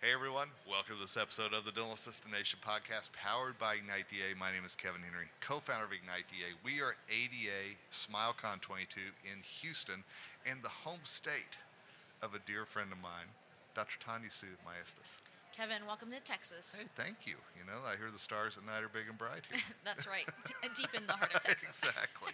[0.00, 4.06] Hey everyone, welcome to this episode of the Dental Assistant Nation podcast powered by Ignite
[4.08, 4.30] DA.
[4.38, 6.54] My name is Kevin Henry, co founder of Ignite DA.
[6.62, 10.04] We are ADA SmileCon 22 in Houston
[10.46, 11.58] in the home state
[12.22, 13.34] of a dear friend of mine,
[13.74, 13.98] Dr.
[13.98, 15.18] Tanya Sue Maestas.
[15.56, 16.78] Kevin, welcome to Texas.
[16.78, 17.34] Hey, thank you.
[17.58, 19.58] You know, I hear the stars at night are big and bright here.
[19.84, 20.26] That's right,
[20.78, 21.82] deep in the heart of Texas.
[21.82, 22.30] exactly.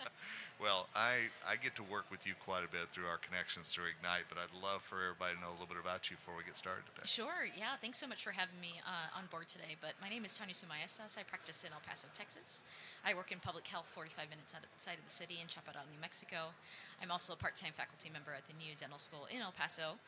[0.62, 3.92] well, I, I get to work with you quite a bit through our connections through
[3.92, 6.48] Ignite, but I'd love for everybody to know a little bit about you before we
[6.48, 7.04] get started today.
[7.04, 7.76] Sure, yeah.
[7.76, 9.76] Thanks so much for having me uh, on board today.
[9.76, 11.20] But my name is Tanya Sue Maestas.
[11.20, 12.64] I practice in El Paso, Texas.
[13.04, 16.56] I work in public health 45 minutes outside of the city in Chaparral, New Mexico.
[17.04, 20.00] I'm also a part time faculty member at the New Dental School in El Paso.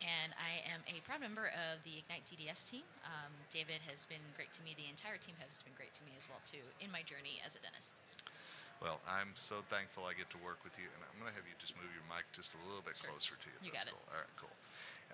[0.00, 2.82] And I am a proud member of the Ignite DDS team.
[3.06, 4.74] Um, David has been great to me.
[4.74, 7.54] The entire team has been great to me as well, too, in my journey as
[7.54, 7.94] a dentist.
[8.82, 11.46] Well, I'm so thankful I get to work with you, and I'm going to have
[11.46, 13.14] you just move your mic just a little bit Sure.
[13.14, 13.58] closer to you.
[13.62, 13.94] You got it.
[13.94, 14.02] cool.
[14.10, 14.54] All right, cool.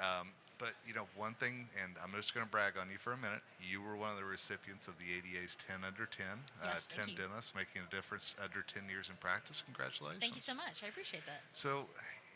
[0.00, 3.12] Um, but you know, one thing, and I'm just going to brag on you for
[3.12, 3.44] a minute.
[3.60, 6.24] You were one of the recipients of the ADA's 10 under 10,
[6.64, 7.28] Yes, uh, thank 10 you.
[7.28, 9.60] dentists making a difference under 10 years in practice.
[9.68, 10.24] Congratulations.
[10.24, 10.80] Thank you so much.
[10.80, 11.44] I appreciate that.
[11.52, 11.84] So,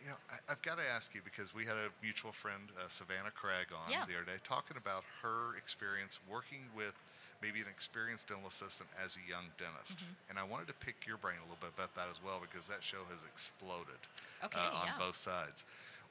[0.02, 2.88] you know, I, I've got to ask you because we had a mutual friend, uh,
[2.90, 4.04] Savannah Craig, on Yeah.
[4.04, 6.94] the other day talking about her experience working with
[7.40, 10.02] maybe an experienced dental assistant as a young dentist.
[10.02, 10.30] Mm-hmm.
[10.30, 12.66] And I wanted to pick your brain a little bit about that as well because
[12.68, 13.98] that show has exploded
[14.42, 14.98] Okay, uh, on yeah.
[14.98, 15.64] both sides.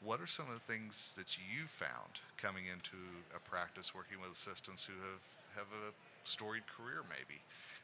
[0.04, 2.98] What are some of the things that you found coming into
[3.36, 5.24] a practice working with assistants who have,
[5.56, 5.94] have a
[6.28, 7.40] storied career, maybe?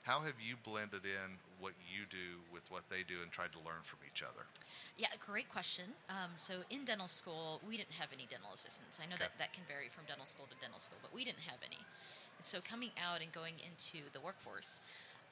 [0.07, 3.59] How have you blended in what you do with what they do and tried to
[3.59, 4.47] learn from each other?
[4.95, 5.99] Yeah, great question.
[6.07, 9.03] Um, so in dental school, we didn't have any dental assistants.
[9.03, 9.27] I know Okay.
[9.27, 11.83] that that can vary from dental school to dental school, but we didn't have any.
[12.39, 14.79] So coming out and going into the workforce,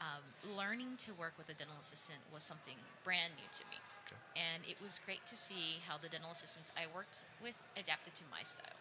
[0.04, 2.76] um, learning to work with a dental assistant was something
[3.08, 3.80] brand new to me.
[4.12, 4.20] Okay.
[4.36, 8.26] And it was great to see how the dental assistants I worked with adapted to
[8.28, 8.76] my style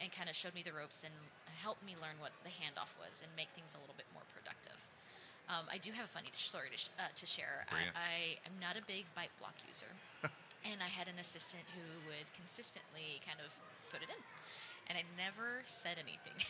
[0.00, 1.12] and kind of showed me the ropes and
[1.60, 4.39] helped me learn what the handoff was and make things a little bit more productive.
[5.50, 7.66] Um, I do have a funny story to, sh- uh, to share.
[7.74, 8.14] I, I
[8.46, 9.90] am not a big bite block user,
[10.70, 13.50] and I had an assistant who would consistently kind of
[13.90, 14.20] put it in,
[14.86, 16.38] and I never said anything.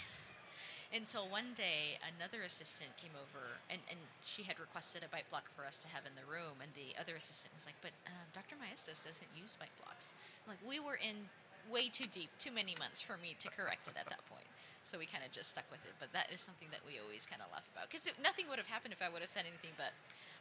[0.92, 5.46] Until one day, another assistant came over, and, and she had requested a bite block
[5.54, 6.58] for us to have in the room.
[6.58, 8.58] And the other assistant was like, "But um, Dr.
[8.58, 11.30] Maestas doesn't use bite blocks." I'm like we were in
[11.70, 14.49] way too deep, too many months for me to correct it at that point.
[14.82, 15.92] So we kind of just stuck with it.
[16.00, 18.66] But that is something that we always kind of laugh about because nothing would have
[18.66, 19.76] happened if I would have said anything.
[19.76, 19.92] But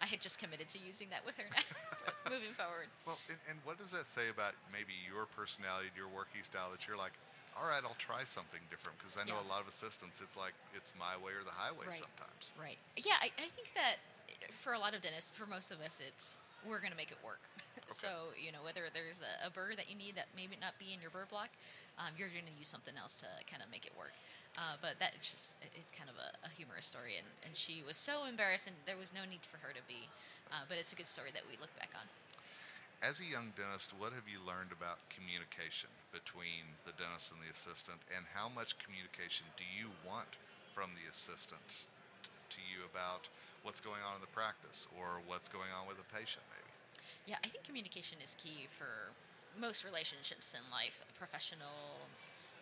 [0.02, 1.64] I had just committed to using that with her now,
[2.34, 2.88] moving forward.
[3.04, 6.88] Well, and, and what does that say about maybe your personality, your working style that
[6.88, 7.12] you're like,
[7.60, 8.96] all right, I'll try something different?
[8.98, 9.48] Because I know Yeah.
[9.48, 12.00] a lot of assistants, it's like it's my way or the highway Right.
[12.00, 12.56] sometimes.
[12.56, 12.80] Right.
[12.96, 14.00] Yeah, I, I think that
[14.64, 17.20] for a lot of dentists, for most of us, it's we're going to make it
[17.24, 17.40] work.
[17.92, 20.94] So, you know, whether there's a, a burr that you need that maybe not be
[20.94, 21.50] in your burr block,
[21.98, 24.16] um, you're going to use something else to kind of make it work.
[24.58, 27.54] Uh, but that it's just it, it's kind of a, a humorous story, and, and
[27.54, 30.10] she was so embarrassed, and there was no need for her to be.
[30.50, 32.06] Uh, but it's a good story that we look back on.
[33.00, 37.48] As a young dentist, what have you learned about communication between the dentist and the
[37.54, 40.36] assistant, and how much communication do you want
[40.74, 41.88] from the assistant
[42.52, 43.30] to you about
[43.64, 46.44] what's going on in the practice or what's going on with a patient?
[47.26, 49.14] Yeah, I think communication is key for
[49.60, 52.08] most relationships in life, professional,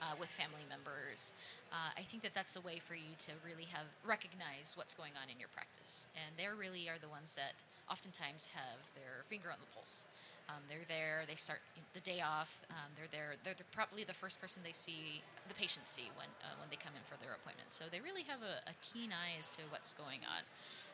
[0.02, 1.34] uh, with family members.
[1.72, 5.14] Uh, I think that that's a way for you to really have recognize what's going
[5.18, 9.50] on in your practice, and they really are the ones that oftentimes have their finger
[9.50, 10.08] on the pulse.
[10.48, 11.28] Um, they're there.
[11.28, 11.60] They start
[11.92, 12.64] the day off.
[12.72, 13.36] Um, they're there.
[13.44, 15.20] They're the, probably the first person they see,
[15.52, 17.76] the patients see when uh, when they come in for their appointment.
[17.76, 20.48] So they really have a, a keen eye as to what's going on.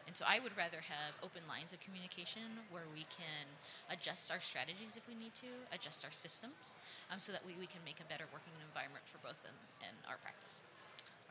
[0.06, 3.47] And so I would rather have open lines of communication where we can
[3.88, 6.75] adjust our strategies if we need to, adjust our systems,
[7.08, 9.96] um, so that we, we can make a better working environment for both them and
[10.06, 10.62] our practice.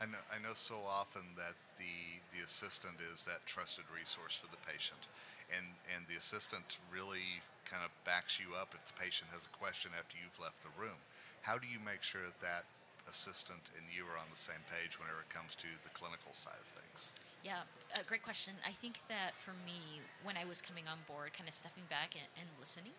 [0.01, 4.49] I know, I know so often that the, the assistant is that trusted resource for
[4.49, 5.05] the patient.
[5.53, 9.53] And, and the assistant really kind of backs you up if the patient has a
[9.53, 10.97] question after you've left the room.
[11.45, 12.65] How do you make sure that that
[13.07, 16.59] assistant and you are on the same page whenever it comes to the clinical side
[16.59, 17.11] of things?
[17.43, 18.55] Yeah, uh, great question.
[18.63, 22.15] I think that for me, when I was coming on board, kind of stepping back
[22.15, 22.95] and, and listening,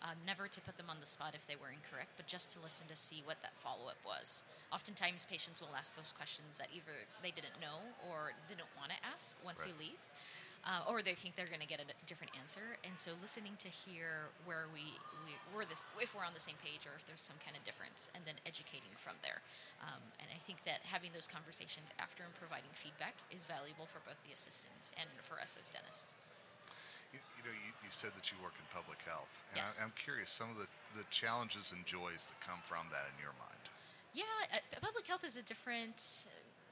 [0.00, 2.62] um, never to put them on the spot if they were incorrect, but just to
[2.62, 4.44] listen to see what that follow up was.
[4.72, 8.98] Oftentimes, patients will ask those questions that either they didn't know or didn't want to
[9.04, 10.00] ask once you leave.
[10.60, 13.72] Uh, or they think they're going to get a different answer, and so listening to
[13.72, 14.92] hear where we,
[15.24, 17.64] we we're this if we're on the same page or if there's some kind of
[17.64, 19.40] difference, and then educating from there.
[19.80, 24.04] Um, and I think that having those conversations after and providing feedback is valuable for
[24.04, 26.12] both the assistants and for us as dentists.
[27.08, 29.32] You, you know, you, you said that you work in public health.
[29.56, 29.80] And Yes.
[29.80, 33.16] I, I'm curious, some of the, the challenges and joys that come from that in
[33.16, 33.64] your mind.
[34.12, 36.26] Yeah, uh, public health is a different.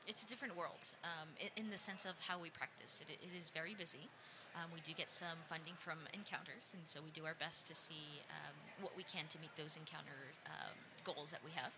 [0.09, 3.05] It's a different world um, in, the sense of how we practice.
[3.05, 4.09] it, it is very busy.
[4.57, 7.77] Um, we do get some funding from encounters, and so we do our best to
[7.77, 10.73] see um, what we can to meet those encounter um,
[11.05, 11.77] goals that we have.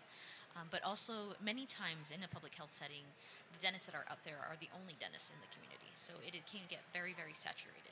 [0.55, 3.03] Um, but also, many times in a public health setting,
[3.51, 6.31] the dentists that are out there are the only dentists in the community, so it,
[6.31, 7.91] it can get very, very saturated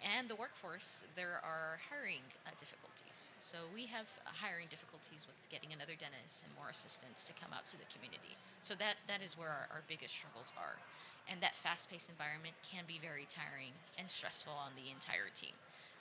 [0.00, 3.36] and the workforce, there are hiring uh, difficulties.
[3.44, 7.52] So we have uh, hiring difficulties with getting another dentist and more assistants to come
[7.52, 8.36] out to the community.
[8.64, 10.80] So that, that is where our, our biggest struggles are.
[11.28, 15.54] And that fast paced environment can be very tiring and stressful on the entire team.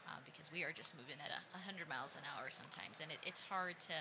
[0.08, 3.22] Uh, because we are just moving at a 100 miles an hour sometimes, and it,
[3.22, 3.94] it's hard to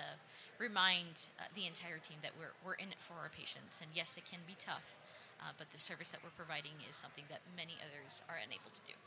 [0.57, 3.77] remind uh, the entire team that we're, we're in it for our patients.
[3.77, 4.97] And yes, it can be tough,
[5.37, 8.81] uh, but the service that we're providing is something that many others are unable to
[8.89, 8.97] do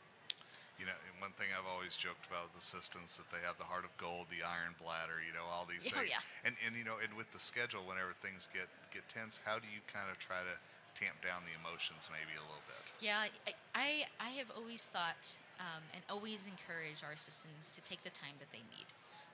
[0.82, 3.86] you know, one thing I've always joked about with assistants that they have the heart
[3.86, 6.10] of gold, the iron bladder, you know, all these oh, things.
[6.10, 6.42] Yeah.
[6.42, 9.70] And and you know, and with the schedule, whenever things get get tense, how do
[9.70, 10.58] you kind of try to
[10.98, 12.82] tamp down the emotions maybe a little bit?
[12.98, 13.88] Yeah, I I,
[14.18, 18.50] I have always thought um, and always encourage our assistants to take the time that
[18.50, 18.90] they need.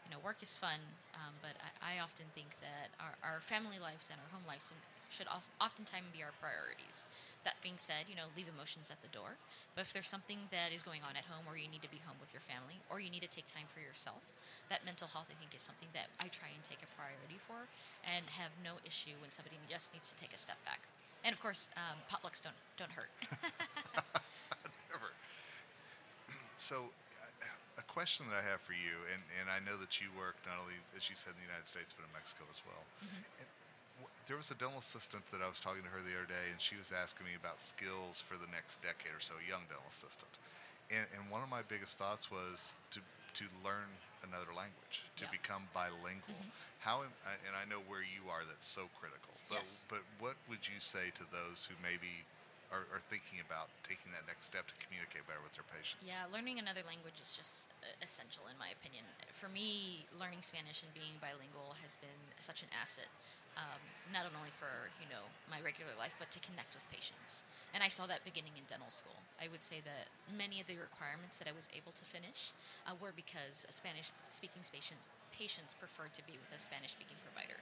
[0.09, 0.81] You know, work is fun,
[1.13, 4.73] um, but I, I, often think that our, our family lives and our home lives
[5.13, 7.05] should oftentimes be our priorities.
[7.45, 9.37] That being said, you know, leave emotions at the door.
[9.77, 12.01] But if there's something that is going on at home where you need to be
[12.01, 14.25] home with your family or you need to take time for yourself,
[14.73, 17.69] that mental health, I think, is something that I try and take a priority for
[18.01, 20.89] and have no issue when somebody just needs to take a step back.
[21.21, 23.13] And of course, um, potlucks don't don't hurt.
[24.89, 25.13] Never.
[26.59, 26.91] So,
[27.99, 30.79] question that I have for you, and, and I know that you work not only,
[30.95, 32.87] as you said, in the United States, but in Mexico as well.
[33.03, 33.43] Mm-hmm
[34.29, 36.61] there was a dental assistant that I was talking to her the other day, and
[36.61, 39.89] she was asking me about skills for the next decade or so, a young dental
[39.89, 40.31] assistant.
[40.93, 43.01] And, and one of my biggest thoughts was to
[43.37, 43.93] to learn
[44.25, 45.33] another language, to yeah.
[45.33, 46.37] become bilingual.
[46.37, 46.81] Mm-hmm.
[46.81, 49.37] How and I know where you are, that's so critical.
[49.49, 49.87] But, yes.
[49.89, 52.25] but what would you say to those who maybe
[52.69, 56.05] are, are, thinking about taking that next step to communicate better with their patients?
[56.05, 57.73] Yeah, learning another language is just
[58.05, 59.09] essential, in my opinion.
[59.33, 63.09] For me, learning Spanish and being bilingual has been such an asset
[63.59, 63.83] um,
[64.15, 67.43] not only for you know my regular life, but to connect with patients.
[67.75, 69.19] And I saw that beginning in dental school.
[69.43, 72.55] I would say that many of the requirements that I was able to finish
[72.87, 77.61] uh, were because Spanish-speaking patients patients preferred to be with a Spanish-speaking provider.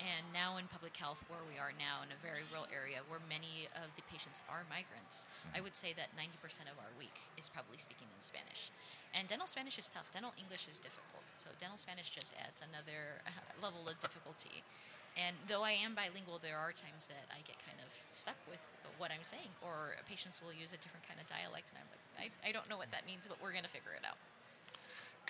[0.00, 3.20] And now in public health, where we are now in a very rural area where
[3.28, 5.68] many of the patients are migrants, I mm-hmm.
[5.68, 8.72] would say that 90% of our week is probably speaking in Spanish.
[9.12, 10.08] And dental Spanish is tough.
[10.08, 11.28] Dental English is difficult.
[11.36, 14.64] So dental Spanish just adds another uh, level of difficulty.
[15.18, 18.62] And though I am bilingual, there are times that I get kind of stuck with
[18.96, 22.04] what I'm saying, or patients will use a different kind of dialect, and I'm like,
[22.14, 24.20] I, I don't know what that means, but we're going to figure it out.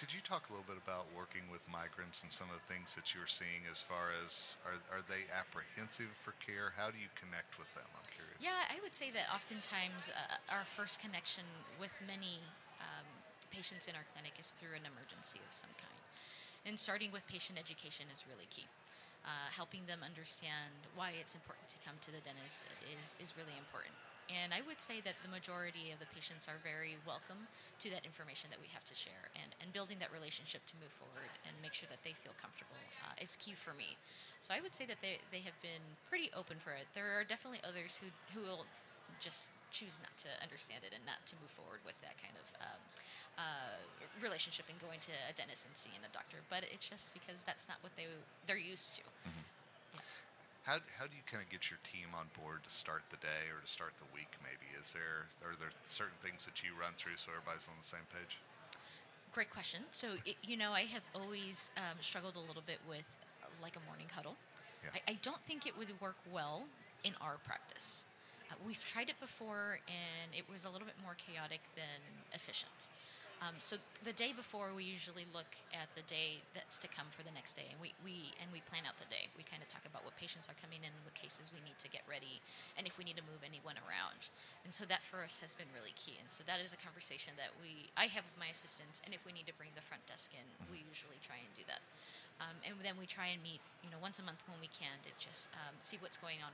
[0.00, 2.96] Could you talk a little bit about working with migrants and some of the things
[2.96, 6.72] that you're seeing as far as are, are they apprehensive for care?
[6.72, 7.84] How do you connect with them?
[7.92, 8.40] I'm curious.
[8.40, 11.44] Yeah, I would say that oftentimes uh, our first connection
[11.76, 12.40] with many
[12.80, 13.04] um,
[13.52, 16.00] patients in our clinic is through an emergency of some kind.
[16.64, 18.72] And starting with patient education is really key
[19.24, 23.56] uh, helping them understand why it's important to come to the dentist is, is really
[23.60, 23.92] important.
[24.30, 27.50] And I would say that the majority of the patients are very welcome
[27.82, 29.26] to that information that we have to share.
[29.34, 32.78] And, and building that relationship to move forward and make sure that they feel comfortable
[33.02, 33.98] uh, is key for me.
[34.38, 36.86] So I would say that they, they have been pretty open for it.
[36.94, 38.70] There are definitely others who, who will
[39.18, 42.46] just choose not to understand it and not to move forward with that kind of
[42.62, 42.80] um,
[43.38, 43.76] uh,
[44.22, 46.38] relationship and going to a dentist and seeing a doctor.
[46.46, 48.06] But it's just because that's not what they
[48.46, 49.04] they're used to.
[49.26, 49.49] Mm-hmm.
[50.62, 53.48] How, how do you kind of get your team on board to start the day
[53.48, 54.28] or to start the week?
[54.44, 57.86] Maybe is there are there certain things that you run through so everybody's on the
[57.86, 58.38] same page?
[59.32, 59.82] Great question.
[59.90, 63.08] So it, you know, I have always um, struggled a little bit with
[63.42, 64.36] uh, like a morning huddle.
[64.84, 65.00] Yeah.
[65.00, 66.64] I, I don't think it would work well
[67.04, 68.06] in our practice.
[68.50, 72.02] Uh, we've tried it before, and it was a little bit more chaotic than
[72.34, 72.90] efficient.
[73.40, 77.24] Um, so the day before, we usually look at the day that's to come for
[77.24, 79.32] the next day, and we, we and we plan out the day.
[79.32, 81.88] We kind of talk about what patients are coming in, what cases we need to
[81.88, 82.44] get ready,
[82.76, 84.28] and if we need to move anyone around.
[84.68, 86.20] And so that for us has been really key.
[86.20, 89.24] And so that is a conversation that we I have with my assistants, and if
[89.24, 91.80] we need to bring the front desk in, we usually try and do that.
[92.44, 95.00] Um, and then we try and meet, you know, once a month when we can
[95.04, 96.52] to just um, see what's going on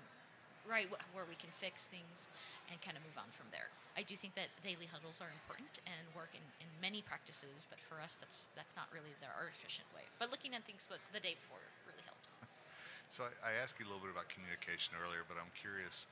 [0.69, 2.29] right where we can fix things
[2.69, 3.71] and kind of move on from there.
[3.97, 7.81] I do think that daily huddles are important and work in, in many practices, but
[7.81, 10.05] for us, that's that's not really the our efficient way.
[10.21, 12.43] But looking at things but the day before really helps.
[13.09, 16.11] So I, I asked you a little bit about communication earlier, but I'm curious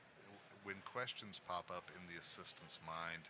[0.63, 3.27] when questions pop up in the assistant's mind.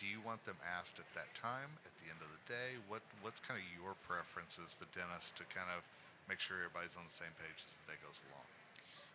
[0.00, 2.80] Do you want them asked at that time, at the end of the day?
[2.88, 5.84] What what's kind of your preference as the dentist to kind of
[6.24, 8.48] make sure everybody's on the same page as the day goes along?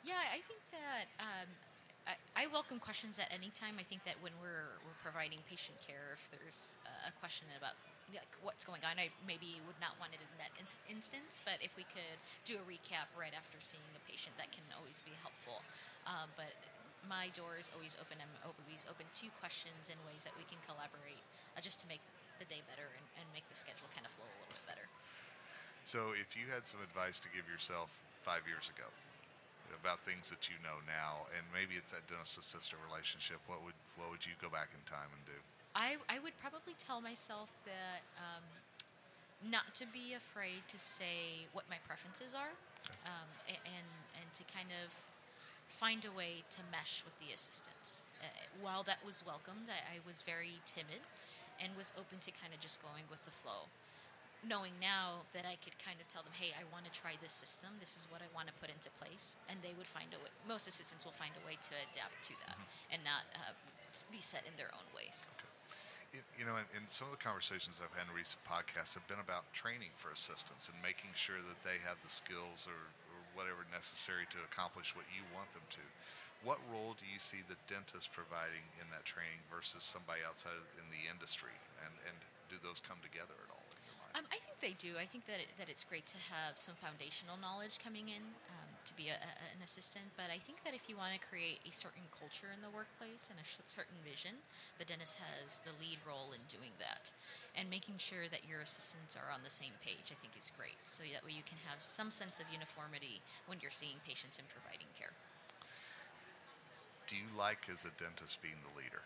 [0.06, 1.50] Yeah, I think that um,
[2.06, 3.82] I, I welcome questions at any time.
[3.82, 6.78] I think that when we're, we're providing patient care, if there's
[7.10, 7.74] a question about
[8.14, 11.58] like, what's going on, I maybe would not want it in that in- instance, but
[11.58, 15.10] if we could do a recap right after seeing a patient, that can always be
[15.26, 15.66] helpful.
[16.06, 16.54] Um, but
[17.10, 18.22] my door is always open.
[18.22, 21.26] I'm always open to questions and ways that we can collaborate
[21.58, 22.06] uh, just to make
[22.38, 24.86] the day better and, and make the schedule kind of flow a little bit better.
[25.82, 27.90] So, if you had some advice to give yourself
[28.22, 28.90] five years ago
[29.74, 33.78] about things that you know now, and maybe it's that dentist assistant relationship, what would
[33.98, 35.40] what would you go back in time and do?
[35.76, 38.48] I, I would probably tell myself that um,
[39.44, 42.56] not to be afraid to say what my preferences are,
[43.04, 44.90] um, and and to kind of
[45.68, 48.04] find a way to mesh with the assistants.
[48.24, 48.28] Uh,
[48.62, 51.04] while that was welcomed, I, I was very timid
[51.60, 53.68] and was open to kind of just going with the flow.
[54.46, 57.34] Knowing now that I could kind of tell them, hey, I want to try this
[57.34, 57.82] system.
[57.82, 60.30] This is what I want to put into place, and they would find a way.
[60.46, 62.54] Most assistants will find a way to adapt to that
[62.94, 63.58] and not uh,
[64.14, 65.34] be set in their own ways.
[66.14, 69.04] You- You know, and, and some of the conversations I've had in recent podcasts have
[69.10, 72.78] been about training for assistants and making sure that they have the skills or,
[73.10, 75.84] or whatever necessary to accomplish what you want them to.
[76.46, 80.86] What role do you see the dentist providing in that training versus somebody outside in
[80.94, 81.58] the industry?
[81.82, 82.16] And, and
[82.48, 83.75] do those come together at all in your mind?
[84.16, 84.96] Um, I think they do.
[84.96, 88.72] I think that it, that it's great to have some foundational knowledge coming in um,
[88.88, 90.08] to be a, a, an assistant.
[90.16, 93.28] But I think that if you want to create a certain culture in the workplace
[93.28, 94.40] and a sh- certain vision,
[94.80, 97.12] the dentist has the lead role in doing that.
[97.60, 100.80] And making sure that your assistants are on the same page, I think, is great.
[100.88, 103.20] So that way you can have some sense of uniformity
[103.52, 105.12] when you're seeing patients and providing care.
[107.08, 109.04] do you like as a dentist being the leader?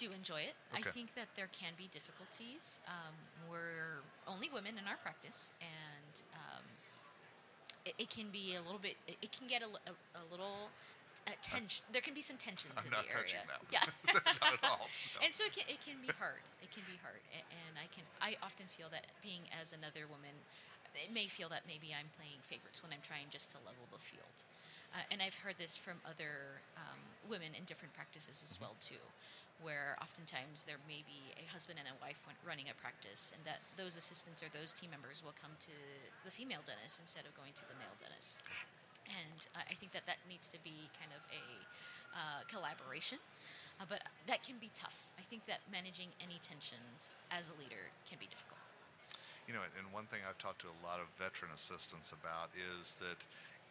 [0.00, 0.56] Do enjoy it.
[0.72, 2.80] I think that there can be difficulties.
[2.88, 3.12] Um,
[3.52, 6.64] we're only women in our practice, and um,
[7.84, 8.96] it, it can be a little bit.
[9.04, 10.72] It, it can get a, a, a little
[11.28, 11.84] uh, tension.
[11.92, 13.52] There can be some tensions I'm in not the touching area.
[13.52, 13.60] that.
[13.68, 13.84] Yeah.
[14.40, 14.88] not at all.
[15.20, 15.28] No.
[15.28, 16.40] And so it can, it can be hard.
[16.64, 18.08] It can be hard, and I can.
[18.24, 20.32] I often feel that being as another woman,
[20.96, 24.00] it may feel that maybe I'm playing favorites when I'm trying just to level the
[24.00, 24.48] field.
[24.96, 28.98] Uh, and I've heard this from other um, women in different practices as well too,
[29.62, 33.60] where oftentimes there may be a husband and a wife running a practice, and that
[33.76, 35.76] those assistants or those team members will come to
[36.24, 38.40] the female dentist instead of going to the male dentist.
[39.08, 41.44] And uh, I think that that needs to be kind of a
[42.14, 43.18] uh, collaboration.
[43.80, 45.08] Uh, but that can be tough.
[45.16, 48.60] I think that managing any tensions as a leader can be difficult.
[49.48, 53.00] You know, and one thing I've talked to a lot of veteran assistants about is
[53.00, 53.24] that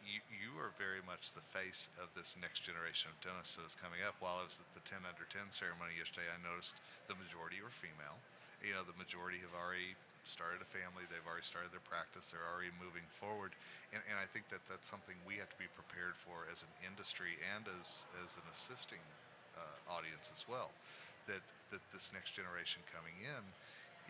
[0.04, 3.76] you, you are very much the face of this next generation of dentists that is
[3.76, 4.16] coming up.
[4.20, 6.76] While I was at the 10 under 10 ceremony yesterday, I noticed
[7.08, 8.20] the majority were female.
[8.60, 9.96] You know, the majority have already
[10.28, 13.56] started a family, they've already started their practice, they're already moving forward.
[13.96, 16.72] And, and I think that that's something we have to be prepared for as an
[16.84, 19.00] industry and as, as an assisting
[19.56, 20.76] uh, audience as well.
[21.24, 21.40] That,
[21.72, 23.42] that this next generation coming in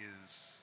[0.03, 0.63] is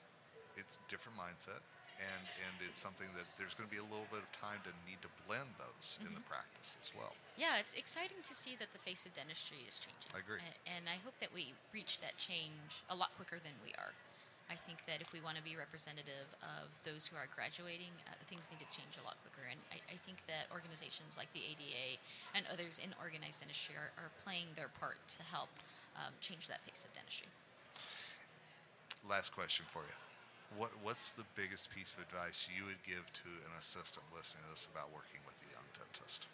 [0.56, 1.64] it's different mindset
[1.98, 4.72] and and it's something that there's going to be a little bit of time to
[4.86, 8.70] need to blend those in the practice as well Yeah, it's exciting to see that
[8.74, 10.10] the face of dentistry is changing.
[10.10, 10.42] I agree.
[10.66, 13.94] And I hope that we reach that change a lot quicker than we are.
[14.48, 18.16] I think that if we want to be representative of those who are graduating, uh,
[18.26, 19.44] things need to change a lot quicker.
[19.44, 22.00] And I, I think that organizations like the ADA
[22.32, 25.52] and others in organized dentistry are, are playing their part to help
[26.00, 27.28] um, change that face of dentistry.
[29.04, 30.07] last question for you
[30.56, 34.50] what what's the biggest piece of advice you would give to an assistant listening to
[34.56, 36.26] this about working with a young dentist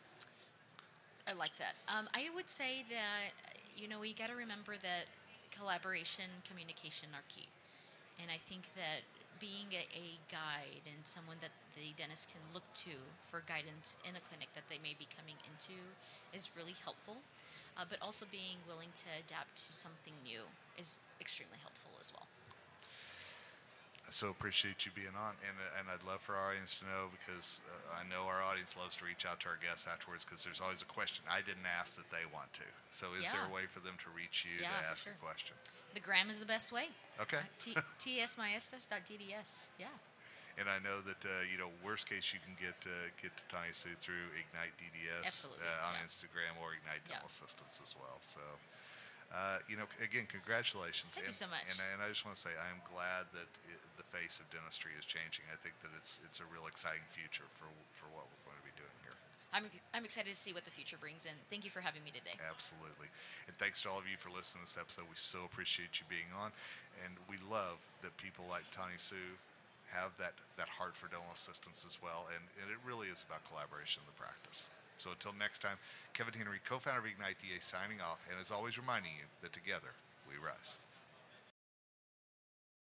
[1.25, 1.73] I like that.
[1.89, 3.33] Um, I would say that
[3.73, 5.09] you know we got to remember that
[5.49, 7.49] collaboration, communication are key,
[8.21, 9.09] and I think that
[9.41, 12.95] being a, a guide and someone that the dentist can look to
[13.27, 15.75] for guidance in a clinic that they may be coming into
[16.37, 17.25] is really helpful.
[17.75, 20.47] Uh, but also being willing to adapt to something new
[20.79, 22.31] is extremely helpful as well.
[24.15, 27.59] So appreciate you being on, and and I'd love for our audience to know because
[27.67, 30.63] uh, I know our audience loves to reach out to our guests afterwards because there's
[30.63, 32.67] always a question I didn't ask that they want to.
[32.95, 35.19] So is there a way for them to reach you Yeah, to ask sure.
[35.19, 35.59] a question?
[35.99, 36.95] The gram is the best way.
[37.19, 37.43] Okay.
[37.43, 37.75] Uh, T-
[38.23, 39.67] tsmaestas.dds.
[39.83, 39.91] Yeah.
[40.63, 43.45] And I know that uh, you know worst case you can get uh, get to
[43.51, 46.07] Tanya Sue through Ignite DDS uh, on yeah.
[46.07, 47.19] Instagram or Ignite Yeah.
[47.19, 48.23] Dental Assistance as well.
[48.23, 48.39] So.
[49.35, 51.11] Uh, you know, again, congratulations.
[51.11, 51.67] Thank and, you so much.
[51.67, 53.83] And, and I just want to say, I am glad that it,
[54.15, 55.51] face of dentistry is changing.
[55.51, 57.67] I think that it's it's a real exciting future for
[57.99, 59.19] for what we're going to be doing here.
[59.55, 61.39] I'm, I'm excited to see what the future brings in.
[61.47, 62.35] Thank you for having me today.
[62.43, 63.07] Absolutely.
[63.47, 65.07] And thanks to all of you for listening to this episode.
[65.07, 66.51] We so appreciate you being on.
[67.07, 69.39] And we love that people like Tanya Sue
[69.95, 72.27] have that, that heart for dental assistance as well.
[72.35, 74.67] And, and it really is about collaboration in the practice.
[74.99, 75.79] So until next time,
[76.19, 79.55] Kevin Henry, co founder of Ignite DA, signing off, and as always, reminding you that
[79.55, 79.95] together
[80.27, 80.83] we rise.